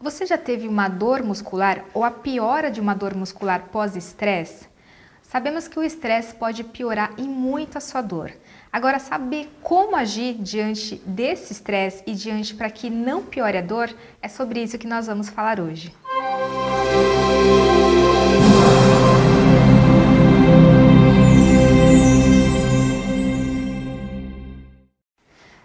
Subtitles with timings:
[0.00, 4.66] Você já teve uma dor muscular ou a piora de uma dor muscular pós-estresse?
[5.22, 8.32] Sabemos que o estresse pode piorar e muito a sua dor.
[8.72, 13.92] Agora, saber como agir diante desse estresse e diante para que não piore a dor,
[14.20, 15.92] é sobre isso que nós vamos falar hoje.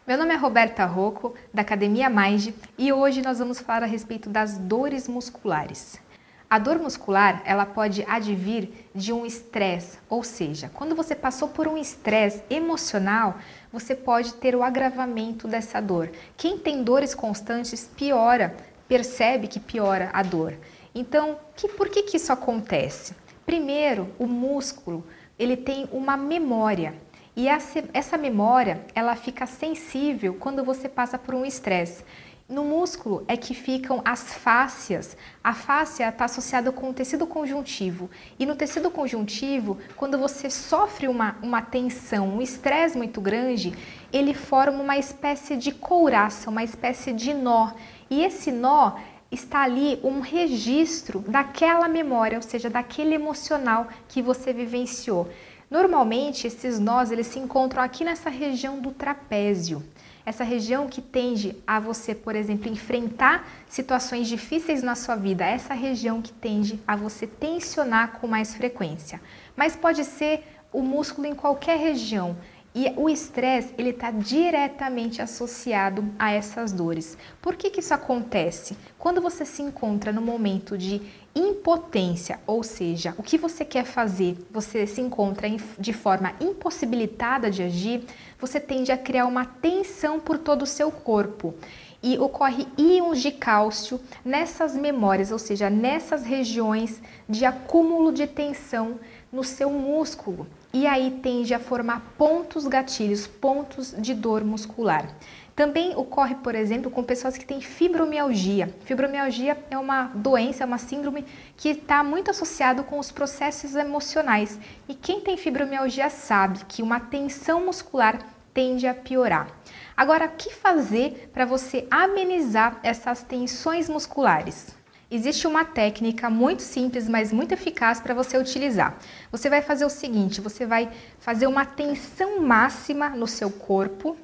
[0.10, 2.48] Meu nome é Roberta Rocco, da Academia Mind,
[2.80, 6.02] e hoje nós vamos falar a respeito das dores musculares.
[6.50, 11.68] A dor muscular, ela pode advir de um estresse, ou seja, quando você passou por
[11.68, 13.38] um estresse emocional,
[13.72, 16.10] você pode ter o agravamento dessa dor.
[16.36, 20.56] Quem tem dores constantes piora, percebe que piora a dor.
[20.96, 23.14] Então, que, por que, que isso acontece?
[23.46, 25.06] Primeiro, o músculo,
[25.38, 26.96] ele tem uma memória.
[27.40, 32.04] E essa, memória, ela fica sensível quando você passa por um estresse.
[32.50, 35.16] No músculo é que ficam as fáscias.
[35.42, 38.10] A fáscia está associada com o tecido conjuntivo.
[38.38, 43.74] E no tecido conjuntivo, quando você sofre uma, uma tensão, um estresse muito grande,
[44.12, 47.72] ele forma uma espécie de couraça, uma espécie de nó.
[48.10, 48.98] E esse nó
[49.32, 55.30] está ali um registro daquela memória, ou seja, daquele emocional que você vivenciou.
[55.70, 59.84] Normalmente, esses nós eles se encontram aqui nessa região do trapézio.
[60.26, 65.74] Essa região que tende a você, por exemplo, enfrentar situações difíceis na sua vida, essa
[65.74, 69.22] região que tende a você tensionar com mais frequência.
[69.56, 72.36] Mas pode ser o músculo em qualquer região.
[72.74, 77.18] E o estresse ele está diretamente associado a essas dores.
[77.42, 78.78] Por que, que isso acontece?
[78.98, 81.02] Quando você se encontra no momento de
[81.40, 87.64] impotência, ou seja, o que você quer fazer, você se encontra de forma impossibilitada de
[87.64, 88.04] agir,
[88.40, 91.56] você tende a criar uma tensão por todo o seu corpo
[92.02, 99.00] e ocorre íons de cálcio nessas memórias, ou seja, nessas regiões de acúmulo de tensão
[99.32, 100.48] no seu músculo.
[100.72, 105.14] E aí tende a formar pontos gatilhos, pontos de dor muscular.
[105.60, 108.74] Também ocorre, por exemplo, com pessoas que têm fibromialgia.
[108.86, 111.26] Fibromialgia é uma doença, é uma síndrome
[111.58, 114.58] que está muito associado com os processos emocionais.
[114.88, 118.20] E quem tem fibromialgia sabe que uma tensão muscular
[118.54, 119.50] tende a piorar.
[119.98, 124.74] Agora, o que fazer para você amenizar essas tensões musculares?
[125.12, 128.98] Existe uma técnica muito simples, mas muito eficaz para você utilizar.
[129.30, 134.16] Você vai fazer o seguinte: você vai fazer uma tensão máxima no seu corpo,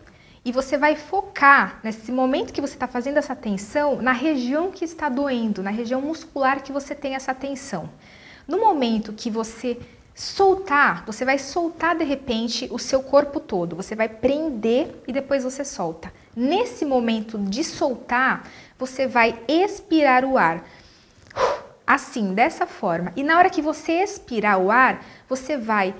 [0.45, 4.85] e você vai focar nesse momento que você está fazendo essa tensão na região que
[4.85, 7.89] está doendo, na região muscular que você tem essa tensão.
[8.47, 9.79] No momento que você
[10.13, 15.44] soltar, você vai soltar de repente o seu corpo todo, você vai prender e depois
[15.44, 16.13] você solta.
[16.35, 20.63] Nesse momento de soltar, você vai expirar o ar.
[21.88, 23.12] Assim, dessa forma.
[23.16, 25.95] E na hora que você expirar o ar, você vai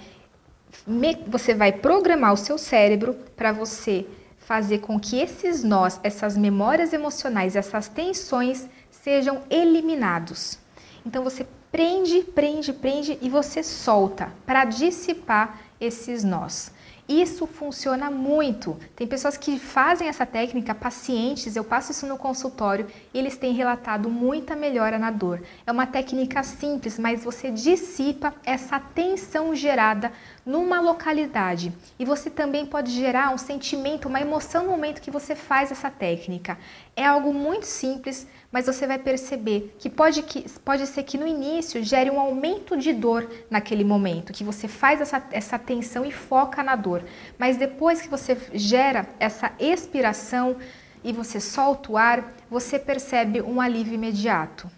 [1.26, 4.06] você vai programar o seu cérebro para você
[4.46, 10.60] fazer com que esses nós, essas memórias emocionais, essas tensões sejam eliminados.
[11.06, 16.72] Então você prende, prende, prende e você solta para dissipar esses nós.
[17.08, 18.76] Isso funciona muito.
[18.96, 23.54] Tem pessoas que fazem essa técnica, pacientes, eu passo isso no consultório e eles têm
[23.54, 25.44] relatado muita melhora na dor.
[25.68, 30.12] É uma técnica simples, mas você dissipa essa tensão gerada
[30.44, 31.72] numa localidade.
[32.00, 35.92] E você também pode gerar um sentimento, uma emoção no momento que você faz essa
[35.92, 36.58] técnica.
[36.96, 41.28] É algo muito simples, mas você vai perceber que pode, que, pode ser que no
[41.28, 46.12] início gere um aumento de dor naquele momento, que você faz essa, essa tensão e
[46.14, 47.04] foca na dor.
[47.38, 50.56] Mas depois que você gera essa expiração
[51.04, 54.72] e você solta o ar, você percebe um alívio imediato.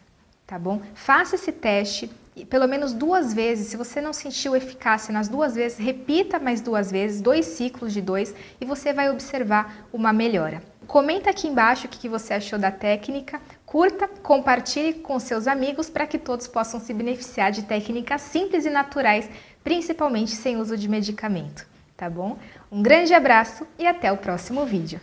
[0.48, 0.82] Tá bom?
[0.96, 2.10] Faça esse teste
[2.46, 3.68] pelo menos duas vezes.
[3.68, 8.02] Se você não sentiu eficácia nas duas vezes, repita mais duas vezes, dois ciclos de
[8.02, 10.64] dois, e você vai observar uma melhora.
[10.88, 16.08] Comenta aqui embaixo o que você achou da técnica, curta, compartilhe com seus amigos para
[16.08, 19.30] que todos possam se beneficiar de técnicas simples e naturais,
[19.62, 21.68] principalmente sem uso de medicamento,
[21.98, 22.40] tá bom?
[22.72, 25.02] Um grande abraço e até o próximo vídeo.